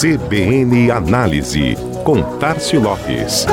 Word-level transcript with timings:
CBN 0.00 0.90
Análise, 0.90 1.76
com 2.04 2.22
Tarcio 2.38 2.80
Lopes. 2.80 3.44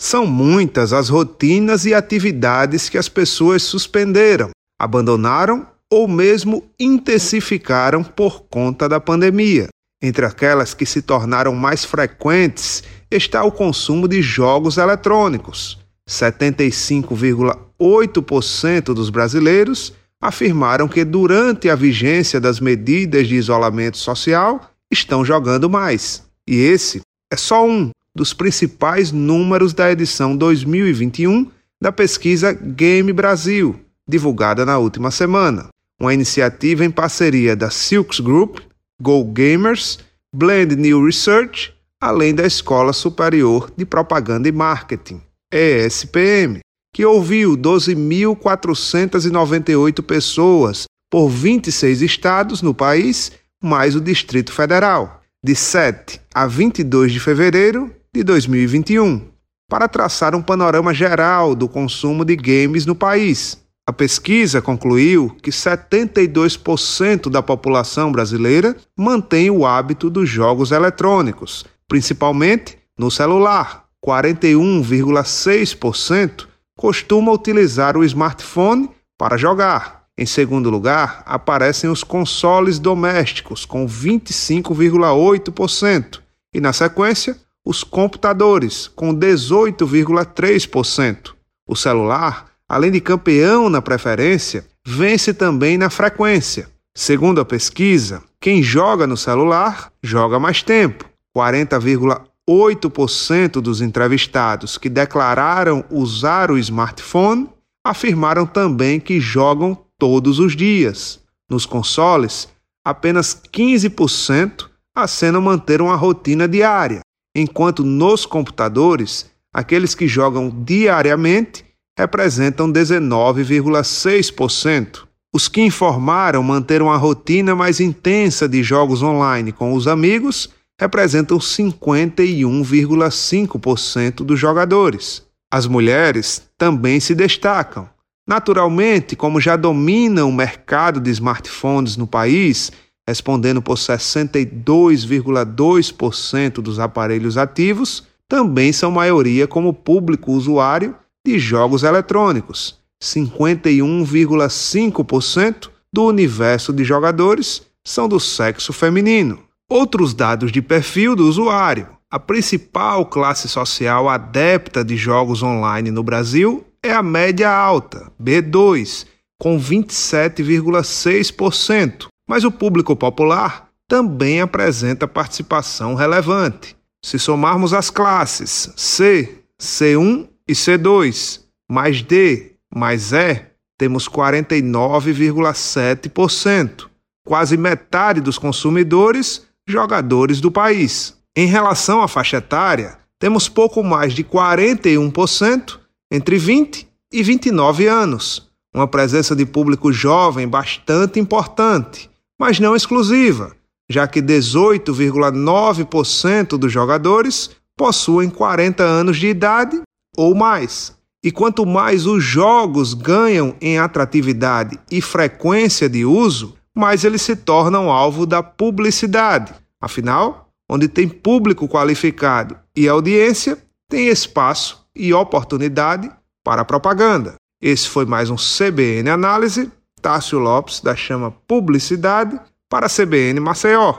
São 0.00 0.26
muitas 0.26 0.92
as 0.92 1.08
rotinas 1.08 1.86
e 1.86 1.94
atividades 1.94 2.88
que 2.88 2.98
as 2.98 3.08
pessoas 3.08 3.62
suspenderam, 3.62 4.50
abandonaram 4.76 5.68
ou 5.88 6.08
mesmo 6.08 6.64
intensificaram 6.80 8.02
por 8.02 8.42
conta 8.50 8.88
da 8.88 8.98
pandemia. 8.98 9.68
Entre 10.02 10.26
aquelas 10.26 10.74
que 10.74 10.84
se 10.84 11.00
tornaram 11.00 11.54
mais 11.54 11.84
frequentes 11.84 12.82
está 13.10 13.42
o 13.42 13.50
consumo 13.50 14.06
de 14.06 14.22
jogos 14.22 14.78
eletrônicos. 14.78 15.76
75,8% 16.08 18.94
dos 18.94 19.10
brasileiros 19.10 19.92
afirmaram 20.20 20.86
que 20.86 21.04
durante 21.04 21.68
a 21.70 21.74
vigência 21.74 22.40
das 22.40 22.60
medidas 22.60 23.26
de 23.26 23.34
isolamento 23.36 23.96
social 23.96 24.70
estão 24.90 25.24
jogando 25.24 25.70
mais. 25.70 26.22
E 26.46 26.56
esse 26.56 27.00
é 27.32 27.36
só 27.36 27.66
um 27.66 27.90
dos 28.14 28.34
principais 28.34 29.10
números 29.12 29.72
da 29.72 29.90
edição 29.90 30.36
2021 30.36 31.50
da 31.80 31.90
pesquisa 31.90 32.52
Game 32.52 33.10
Brasil, 33.12 33.80
divulgada 34.06 34.66
na 34.66 34.76
última 34.78 35.10
semana. 35.10 35.68
Uma 35.98 36.12
iniciativa 36.12 36.84
em 36.84 36.90
parceria 36.90 37.56
da 37.56 37.70
Silks 37.70 38.20
Group, 38.20 38.58
Go 39.00 39.24
Gamers, 39.24 39.98
Blend 40.34 40.76
New 40.76 41.02
Research, 41.04 41.72
além 42.00 42.34
da 42.34 42.46
Escola 42.46 42.94
Superior 42.94 43.70
de 43.76 43.84
Propaganda 43.84 44.48
e 44.48 44.52
Marketing, 44.52 45.20
ESPM, 45.52 46.60
que 46.94 47.04
ouviu 47.04 47.56
12.498 47.56 50.02
pessoas 50.02 50.84
por 51.10 51.28
26 51.28 52.02
estados 52.02 52.62
no 52.62 52.72
país, 52.72 53.32
mais 53.62 53.94
o 53.94 54.00
Distrito 54.00 54.50
Federal, 54.52 55.20
de 55.44 55.54
7 55.54 56.18
a 56.34 56.46
22 56.46 57.12
de 57.12 57.20
fevereiro 57.20 57.94
de 58.14 58.24
2021, 58.24 59.28
para 59.68 59.86
traçar 59.86 60.34
um 60.34 60.40
panorama 60.42 60.94
geral 60.94 61.54
do 61.54 61.68
consumo 61.68 62.24
de 62.24 62.34
games 62.34 62.86
no 62.86 62.94
país. 62.94 63.58
A 63.86 63.92
pesquisa 63.92 64.62
concluiu 64.62 65.36
que 65.42 65.50
72% 65.50 67.28
da 67.28 67.42
população 67.42 68.10
brasileira 68.12 68.74
mantém 68.96 69.50
o 69.50 69.66
hábito 69.66 70.08
dos 70.08 70.26
jogos 70.28 70.70
eletrônicos, 70.70 71.66
principalmente 71.90 72.78
no 72.96 73.10
celular. 73.10 73.84
41,6% 74.02 76.46
costuma 76.74 77.30
utilizar 77.32 77.94
o 77.96 78.04
smartphone 78.04 78.88
para 79.18 79.36
jogar. 79.36 80.04
Em 80.16 80.24
segundo 80.24 80.70
lugar, 80.70 81.22
aparecem 81.26 81.90
os 81.90 82.04
consoles 82.04 82.78
domésticos, 82.78 83.66
com 83.66 83.86
25,8%, 83.86 86.20
e 86.54 86.60
na 86.60 86.72
sequência, 86.72 87.36
os 87.64 87.82
computadores, 87.82 88.86
com 88.88 89.12
18,3%. 89.14 91.34
O 91.66 91.74
celular, 91.74 92.46
além 92.68 92.92
de 92.92 93.00
campeão 93.00 93.68
na 93.68 93.82
preferência, 93.82 94.64
vence 94.86 95.34
também 95.34 95.76
na 95.76 95.90
frequência. 95.90 96.70
Segundo 96.94 97.40
a 97.40 97.44
pesquisa, 97.44 98.22
quem 98.40 98.62
joga 98.62 99.04
no 99.06 99.16
celular 99.16 99.90
joga 100.02 100.38
mais 100.38 100.62
tempo. 100.62 101.10
40,8% 101.36 103.60
dos 103.60 103.80
entrevistados 103.80 104.78
que 104.78 104.88
declararam 104.88 105.84
usar 105.90 106.50
o 106.50 106.58
smartphone 106.58 107.48
afirmaram 107.84 108.46
também 108.46 109.00
que 109.00 109.20
jogam 109.20 109.76
todos 109.98 110.38
os 110.38 110.56
dias. 110.56 111.20
Nos 111.50 111.66
consoles, 111.66 112.48
apenas 112.84 113.34
15% 113.34 114.70
acenam 114.94 115.40
manter 115.40 115.80
uma 115.80 115.96
rotina 115.96 116.46
diária 116.48 117.00
enquanto 117.34 117.82
nos 117.84 118.26
computadores, 118.26 119.30
aqueles 119.52 119.92
que 119.94 120.06
jogam 120.08 120.50
diariamente 120.50 121.64
representam 121.98 122.70
19,6%. 122.72 125.08
Os 125.32 125.48
que 125.48 125.60
informaram 125.60 126.42
manter 126.42 126.82
uma 126.82 126.96
rotina 126.96 127.54
mais 127.54 127.78
intensa 127.78 128.48
de 128.48 128.64
jogos 128.64 129.00
online 129.02 129.52
com 129.52 129.74
os 129.74 129.86
amigos 129.86 130.48
representam 130.80 131.36
51,5% 131.36 134.24
dos 134.24 134.40
jogadores. 134.40 135.22
As 135.52 135.66
mulheres 135.66 136.48
também 136.56 136.98
se 136.98 137.14
destacam. 137.14 137.86
Naturalmente, 138.26 139.14
como 139.14 139.38
já 139.38 139.56
dominam 139.56 140.30
o 140.30 140.32
mercado 140.32 140.98
de 140.98 141.10
smartphones 141.10 141.98
no 141.98 142.06
país, 142.06 142.72
respondendo 143.06 143.60
por 143.60 143.76
62,2% 143.76 146.62
dos 146.62 146.78
aparelhos 146.78 147.36
ativos, 147.36 148.04
também 148.26 148.72
são 148.72 148.90
maioria 148.90 149.46
como 149.46 149.74
público 149.74 150.32
usuário 150.32 150.96
de 151.26 151.38
jogos 151.38 151.82
eletrônicos, 151.82 152.78
51,5% 153.02 155.68
do 155.92 156.06
universo 156.06 156.72
de 156.72 156.84
jogadores 156.84 157.68
são 157.84 158.08
do 158.08 158.18
sexo 158.18 158.72
feminino. 158.72 159.49
Outros 159.72 160.12
dados 160.12 160.50
de 160.50 160.60
perfil 160.60 161.14
do 161.14 161.28
usuário. 161.28 161.86
A 162.10 162.18
principal 162.18 163.06
classe 163.06 163.48
social 163.48 164.08
adepta 164.08 164.84
de 164.84 164.96
jogos 164.96 165.44
online 165.44 165.92
no 165.92 166.02
Brasil 166.02 166.66
é 166.82 166.92
a 166.92 167.04
média 167.04 167.48
alta, 167.48 168.10
B2, 168.20 169.06
com 169.38 169.60
27,6%, 169.60 172.08
mas 172.28 172.42
o 172.42 172.50
público 172.50 172.96
popular 172.96 173.68
também 173.86 174.40
apresenta 174.40 175.06
participação 175.06 175.94
relevante. 175.94 176.76
Se 177.04 177.16
somarmos 177.16 177.72
as 177.72 177.90
classes 177.90 178.72
C, 178.76 179.44
C1 179.56 180.28
e 180.48 180.52
C2, 180.52 181.42
mais 181.70 182.02
D, 182.02 182.56
mais 182.74 183.12
E, 183.12 183.40
temos 183.78 184.08
49,7%, 184.08 186.88
quase 187.24 187.56
metade 187.56 188.20
dos 188.20 188.36
consumidores 188.36 189.48
jogadores 189.70 190.40
do 190.40 190.50
país. 190.50 191.16
Em 191.36 191.46
relação 191.46 192.02
à 192.02 192.08
faixa 192.08 192.38
etária, 192.38 192.98
temos 193.18 193.48
pouco 193.48 193.82
mais 193.82 194.12
de 194.12 194.24
41% 194.24 195.78
entre 196.10 196.38
20 196.38 196.88
e 197.12 197.22
29 197.22 197.86
anos, 197.86 198.50
uma 198.74 198.88
presença 198.88 199.34
de 199.34 199.46
público 199.46 199.92
jovem 199.92 200.48
bastante 200.48 201.18
importante 201.18 202.10
mas 202.40 202.58
não 202.58 202.74
exclusiva, 202.74 203.54
já 203.90 204.08
que 204.08 204.22
18,9% 204.22 206.56
dos 206.56 206.72
jogadores 206.72 207.50
possuem 207.76 208.30
40 208.30 208.82
anos 208.82 209.18
de 209.18 209.26
idade 209.26 209.82
ou 210.16 210.34
mais. 210.34 210.98
E 211.22 211.30
quanto 211.30 211.66
mais 211.66 212.06
os 212.06 212.24
jogos 212.24 212.94
ganham 212.94 213.54
em 213.60 213.78
atratividade 213.78 214.80
e 214.90 215.02
frequência 215.02 215.86
de 215.86 216.06
uso, 216.06 216.54
mais 216.76 217.04
eles 217.04 217.22
se 217.22 217.36
tornam 217.36 217.90
alvo 217.90 218.26
da 218.26 218.42
publicidade. 218.42 219.54
Afinal, 219.80 220.48
onde 220.68 220.88
tem 220.88 221.08
público 221.08 221.68
qualificado 221.68 222.58
e 222.76 222.88
audiência, 222.88 223.58
tem 223.88 224.08
espaço 224.08 224.86
e 224.94 225.12
oportunidade 225.12 226.10
para 226.44 226.64
propaganda. 226.64 227.34
Esse 227.60 227.88
foi 227.88 228.06
mais 228.06 228.30
um 228.30 228.36
CBN 228.36 229.10
Análise 229.10 229.70
Tássio 230.00 230.38
Lopes, 230.38 230.80
da 230.80 230.96
Chama 230.96 231.30
Publicidade, 231.46 232.40
para 232.68 232.86
a 232.86 232.88
CBN 232.88 233.40
Maceió. 233.40 233.96